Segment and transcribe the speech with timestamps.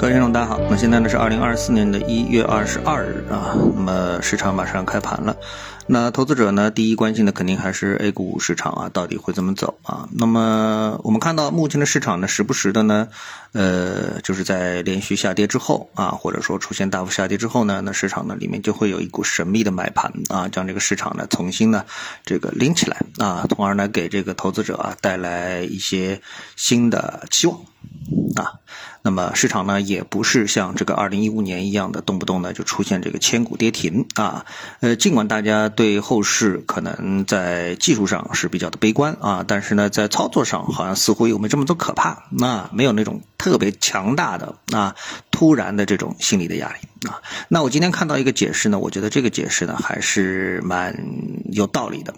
[0.00, 0.58] 各位听众，大家好。
[0.70, 5.36] 那现在呢是二零二四年的一月二十二日啊，那么市场马上开盘了。
[5.92, 10.08] 那投资者呢，第一关心的肯定还是 A 股市场啊，到底会怎么走啊？
[10.12, 13.08] 那么我们看到目前的市场呢，时不时的呢，
[13.50, 21.84] 呃，就是在连续下跌之后啊，或者说出现大幅下跌之后呢，那市场呢里面就会有一股神秘的买盘啊，将这个市场呢重新呢
[22.24, 26.22] 这个拎起来啊，从而呢给这个投资者啊带来一些
[26.54, 27.58] 新的期望
[28.36, 28.60] 啊。
[29.02, 34.44] 那么市场呢，也不是像这个二零一五年一样的动不动呢就出现这个千股跌停啊。
[34.80, 44.94] 呃，尽管大家对后市可能在技术上是比较的悲观啊，但是呢，在操作上好像似乎又没这么多可怕，那没有那种特别强大的啊
[45.30, 47.22] 突然的这种心理的压力啊。
[47.48, 50.94] 那我今天看到一个解释呢，我觉得这个解释呢还是蛮
[51.50, 52.12] 有道理的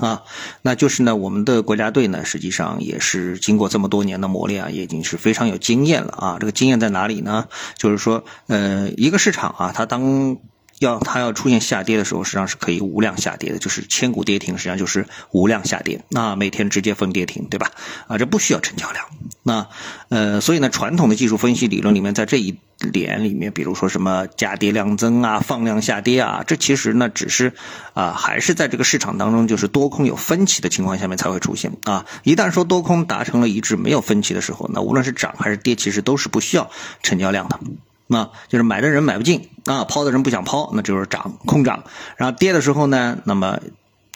[0.00, 0.22] 啊。
[0.62, 6.12] 那就是呢，我们的国家队呢，实际上也是经过这么多年的磨练啊，也已经是非常有经验了。
[6.18, 7.46] 啊，这个经验在哪里呢？
[7.78, 10.36] 就是说，呃，一个市场啊，它当
[10.78, 16.04] 要它要出现下跌的时候，实际上是可以无量下跌的，就是千股跌停，实际上就是无量下跌。
[16.08, 17.70] 那每天直接封跌停，对吧？
[18.08, 19.04] 啊，这不需要成交量。
[19.42, 19.68] 那
[20.08, 22.58] 呃，所以呢，传统的技术分析理论里面，在这一
[22.92, 27.52] 点里面，比如说什么价跌量增啊，放量下跌啊，这其实呢，只是
[27.92, 32.06] 啊，还是在这个市场当中，就是多空有分歧的情况下面才会出现啊。
[32.22, 36.70] 一旦说多空达成了一致，没有分歧的时候，那无论是涨还是跌，其实都是不需要
[37.02, 37.60] 成交量的。
[38.06, 41.84] 那就是买的人买不进啊，抛的人不想抛，那就是涨空涨。
[42.16, 43.58] 然后跌的时候呢，那么。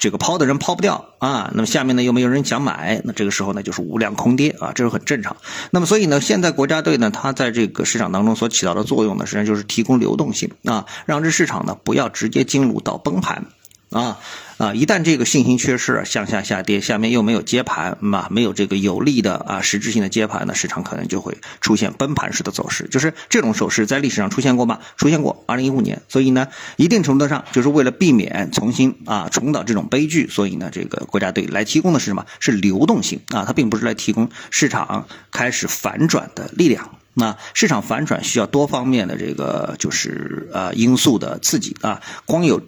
[0.01, 5.37] 这个抛的人抛不掉啊，那么下面呢又没有人想买，那这个时候呢就是无量空跌啊，这是很正常。
[5.73, 13.47] 那么所以呢，现在国家队呢，它在这个市场当中所起到的作用呢，实际上就是提供流动性啊，让这市场呢不要直接进入到崩盘。
[13.91, 14.19] 啊
[14.59, 14.75] 啊！
[14.75, 22.87] 一旦这个信心缺失，向下下跌，下面又没有接盘嘛，没有这个有力的啊实质性的接盘呢，市场可能就会出现崩盘式的走势。
[22.91, 24.81] 就是这种走势在历史上出现过吗？
[24.97, 26.03] 出现过，二零一五年。
[26.09, 32.27] 所以呢，一定程度上就是为了避免重新啊重蹈这种悲剧，所以呢，这个国家队来提供的是什么？
[32.41, 36.99] 是流动性啊，它并不是来提供市场开始反转的力量。
[37.15, 42.61] 那市场反转需要多方面的这个就是呃因素的刺激啊，光有。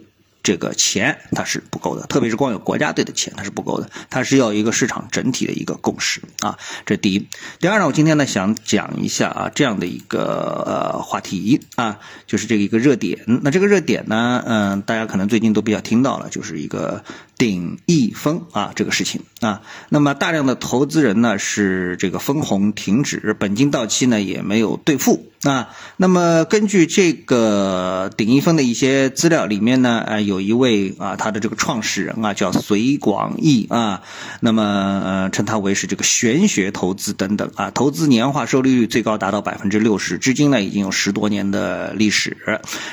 [0.42, 7.28] 这个钱它是不够的，特别是光有国家队的钱它是不够的，它是要一个市场整体的一个共识啊，这第一。
[7.58, 13.24] 第二呢，我今天呢想讲一下啊这样的一个呃话题啊，就是这个一个热点。
[13.42, 17.04] 那这个热点呢，嗯，大家可能最近都比较听到了，就是一个。
[17.38, 25.68] 顶一分啊，这个事情啊，那么大量的投资人呢是这个分红停止，本金到期呢也没有兑付啊。
[25.96, 34.02] 那么根据这个鼎一峰的一些资料里面呢，呃，有一位啊，他的这个创始人啊叫隋广义啊，
[34.40, 34.62] 那么
[35.04, 42.36] 呃称他为是这个玄学投资等等啊，投资年化收益率最高达到百分之六十，至今呢已经有十多年的历史。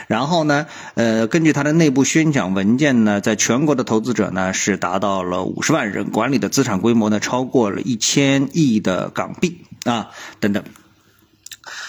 [0.08, 4.28] 然后呢，呃，根据他的内部宣讲文件呢，在全国的投资者。
[4.28, 10.10] 呢是达到了五十万人，管理的资产规模呢超过了一千亿的港币啊
[10.42, 10.66] 等等。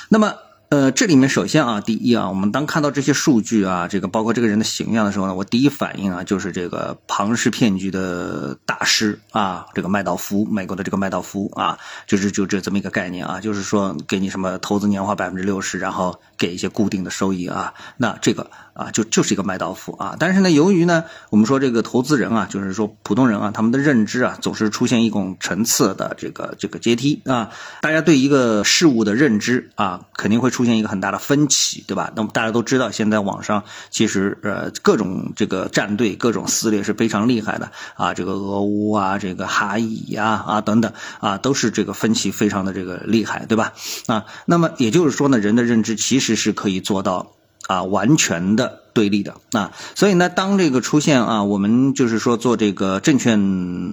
[0.09, 0.35] 那么
[0.71, 18.51] 呃这里面首先啊第一啊我们当看到这些数据啊这个包括这个人的形象的时候呢，我第一反应啊就是这个庞氏骗局的大师啊这个麦道夫，美国的这个麦道夫啊就是就这这么一个概念啊，就是说给你什么投资年化百分之六十，然后给一些固定的收益啊，那这个。
[18.79, 32.13] 啊，就就是一个麦道夫啊，但是呢，由于呢，我们说这个投资人啊，就是说普通人啊，他们的认知啊，总是出现一种层次的这个这个阶梯啊，大家对一个事物的认知啊，肯定会出出现一个很大的分歧，对吧？
[32.17, 43.73] 那么大家都知道，现在网上其实呃各种这个战队、各种撕裂是非常厉害的啊，这个俄乌啊，这个哈以呀啊等等啊，都是这个分歧非常的这个厉害，对吧？
[44.09, 47.35] 啊，那么也就是说呢，人的认知其实是可以做到。
[47.67, 53.39] 啊，完全的对立的啊，所以呢，当这个出现啊，我们就是说做这个证券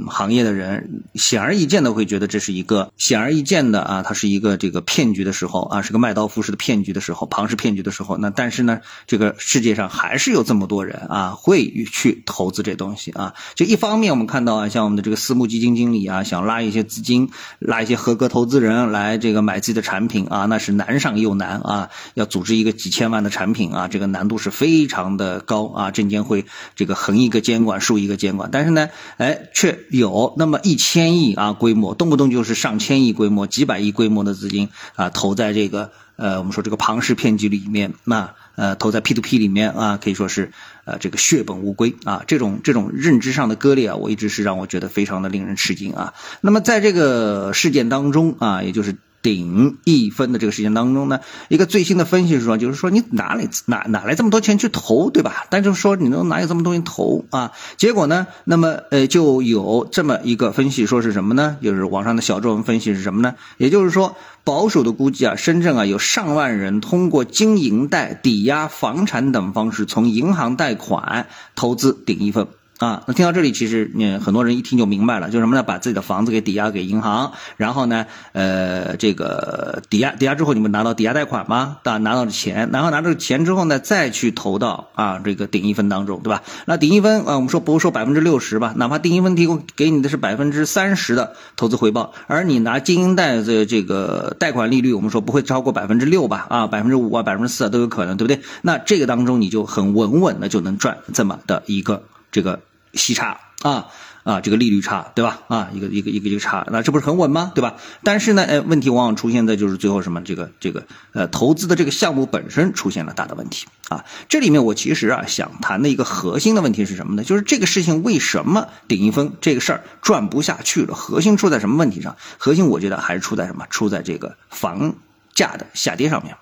[0.07, 13.35] 行业的人，显而易见的会觉得这是一个显而易见的啊，它是一个这个骗局的时候啊，是个麦道夫式的骗局的时候，庞氏骗局的时候，那但是呢，这个世界上还是有这么多人啊，会去投资这东西啊。
[13.53, 17.29] 就一方面我们看到啊，像我们的这个私募基金经理啊，想拉一些资金，
[17.59, 23.75] 拉一些合格投资人来这个买自己的产品啊，那是难上又难啊，要组织一个几千万的产品。
[23.75, 25.91] 啊，这个难度是非常常的高啊！
[25.91, 26.45] 证监会
[26.75, 40.51] 这个横一个监管，竖一个监管，但是呢，哎，却有那么一千亿啊规模，动不动就是上千亿规模、几百亿规模的资金啊，投在这个呃，我们说这个庞氏骗局里面，那呃，投在 P to P 里面啊，可以说是
[40.85, 42.23] 呃，这个血本无归啊！
[42.25, 46.13] 这种这种认知上的割裂啊，我一直是让我觉得非常的令人吃惊啊。
[46.39, 48.95] 那么在这个事件当中啊，也就是。
[49.25, 55.47] 顶一分的这个事件当中呢，一个最新的分析是说，就是说你哪里哪哪来这么多钱去投，对吧？
[55.49, 57.53] 但就是说你能哪有这么多钱投啊？
[57.75, 61.57] 结果呢，那么呃就有这么一个分析，说是什么呢？
[61.59, 63.33] 就是网上的小作文分析是什么呢？
[63.57, 71.25] 也就是说，保守的估计啊，深圳啊有上万人通过经营贷、抵押房产等方式，从银行贷款
[71.55, 72.47] 投资顶一分。
[72.77, 75.63] 啊，那听到这里，其实你很多人一听就明白了，就是什么呢？
[75.63, 81.77] 把自己的房子给抵押给银行，然后呢，呃，这个抵押抵押之后，你们拿到抵押贷款吗？
[81.83, 86.43] 啊，拿到了钱，然后拿着钱之后呢，再去投到啊这个顶一分当中，对吧？
[86.65, 88.73] 那顶一分啊，我们说不说百分之六十吧？
[88.75, 96.45] 哪怕顶一分提供给你的是百分之三十的投资回报，而你拿经营贷的这个贷款利率，我们说不会超过百分之六吧？
[96.49, 98.43] 啊，百分之五啊，百分之四啊都有可能，对不对？
[98.61, 102.03] 那这个当中你就很稳稳的就能赚这么的一个。
[102.35, 102.59] 这个
[102.93, 103.87] 息差啊
[104.23, 105.39] 啊，这个利率差，对吧？
[105.47, 107.53] 啊，一个一个一个一个差，那这不是很稳吗？
[107.55, 107.75] 对吧？
[108.03, 110.21] 但是呢，哎，问题往往出现在就是最后什么？
[110.21, 114.03] 这个这个呃，投资的这个项目本身出现了大的问题啊。
[114.27, 117.23] 这里面我其实啊想谈的一个核心的问题是什么呢？
[117.23, 120.93] 就是这个事情为什么顶一峰这个事儿转不下去了？
[120.93, 122.17] 核心出在什么问题上？
[122.37, 123.65] 核心我觉得还是出在什么？
[123.69, 124.95] 出在这个房
[125.33, 126.35] 价的下跌上面。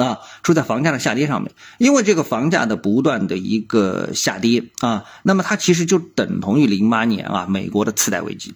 [0.00, 8.54] 啊，出在房价的下跌上面，因为这个房价的不断的一个下跌啊，那么它其实就等同于零八年啊美国的次贷危机，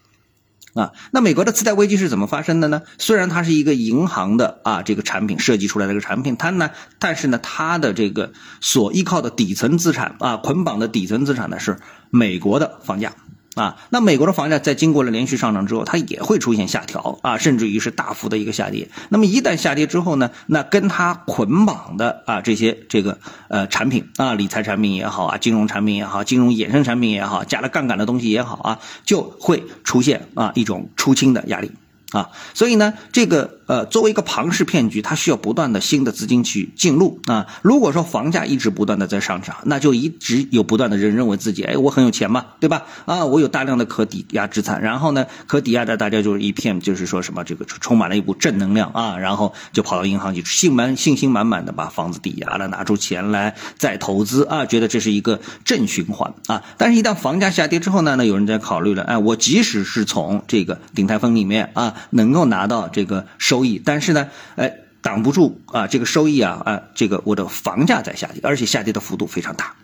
[0.73, 2.83] 啊，那美国的次贷危机是怎么发生的呢？
[2.99, 8.33] 虽然它是一个银行的啊这个产品设计出来的一个产品，它呢，但是呢，它的这个
[8.63, 11.79] 所依靠的底层资产啊，捆绑的底层资产呢是
[12.11, 13.13] 美国的房价。
[13.55, 18.89] 啊，那美国的房价在经过了连续上涨之后，它也会出现下调啊，甚至于是大幅的一个下跌。
[19.09, 23.19] 那么一旦下跌之后呢，那跟它捆绑的啊这些这个
[23.49, 31.71] 呃产品啊，理财产品也好啊，金融产品也好，金融衍生产品也好，加了杠杆的东西也好啊，就会出现啊一种出清的压力。
[32.15, 37.47] 啊，所以呢，这个呃，作为一个庞氏骗局，它需要不断的新的资金去进入啊。
[37.61, 42.85] 如果说房价一直不断的在上涨，那就一直有不断的人认为自己，哎，我很有钱嘛，对吧？
[43.07, 56.63] 啊，我有大量的可抵押资产，然后呢，可抵押的大家就是一片就是说什么这个充满了一股正能量啊，然后就跑到银行去，信满信心满满的把房子抵押了，拿出钱来再投资啊，觉得这是一个正循环啊。
[56.79, 61.97] 但是，一旦房价下跌之后呢，那有人在考虑了，哎，我即使是从这个顶泰丰里面啊。
[62.11, 64.73] 能够拿到这个收益，但是呢，哎，
[65.03, 69.75] 挡不住啊，这个收益啊，啊，这个我的房价在下跌，而且下跌的幅度非常大。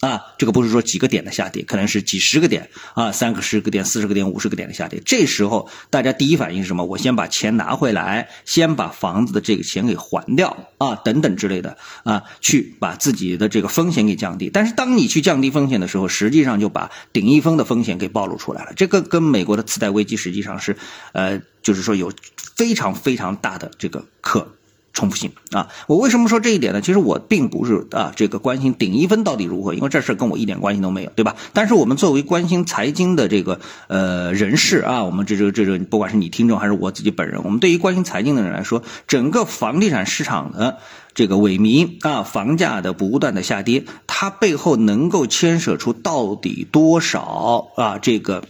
[0.00, 5.02] 啊，这个不是说几个点的下跌，可能是几十个点啊，三个十个点、四十个点、五十个点的下跌。
[5.04, 6.84] 这时候大家第一反应是什么？
[6.84, 14.50] 我先把钱拿回来，先把房子的这个钱给还掉啊，等等之类的啊，去把自己的这个风险给降低。
[14.52, 18.72] 但是当你去降低风险的时候，实际上就把顶一峰的风险给暴露出来了。
[18.76, 20.76] 这个跟美国的次贷危机实际上是，
[21.12, 22.12] 呃，就是说有
[22.54, 24.54] 非常非常大的这个可。
[24.98, 25.68] 重复性啊！
[25.86, 26.80] 我为什么说这一点呢？
[26.80, 31.36] 其实我并不是啊，这个关心顶一分到底如何，因为这事跟我一点关系都没有，对吧？
[31.52, 40.78] 但是我们作为关心财经的这个呃人士啊，我们这这这这，不管是你听众还是我自己本人，我们对于关心财经的人来说，整个房地产市场的
[41.14, 48.42] 这个萎靡啊，房价的不断的下跌，它背后能够牵涉出到底多少啊这个。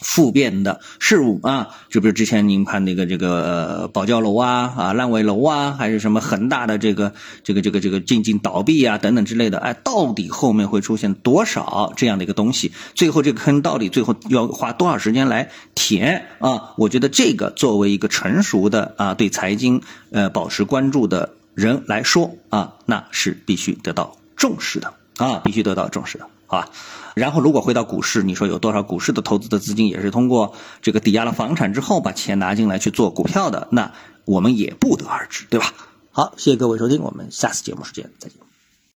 [0.00, 7.12] 复变的事物啊，就比如之前您看那个这个保教楼啊啊烂尾楼啊，还是什么恒大的这个
[7.42, 12.72] 这个这个这个进进倒闭啊等等之类的，哎，到底后面会出现多少这样的一个东西？
[12.94, 16.74] 最后这个坑到底最后要花多少时间来填啊？
[16.76, 26.28] 我觉得这个作为一个成熟的啊对财经呃保持关注的人来说啊，那是必须得到重视的啊，必须得到重视的。
[26.48, 26.68] 啊，
[27.14, 33.92] 然后如果回到股市，你说有多少股市的投资的资金也是通过这个抵押了房产之后把钱拿进来去做股票的，那
[34.24, 35.72] 我们也不得而知，对吧？
[36.10, 38.47] 好，谢谢各位收听，我们下次节目时间再见。